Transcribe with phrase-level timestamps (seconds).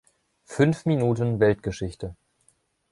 [0.45, 2.15] Fünf Minuten Weltgeschichte.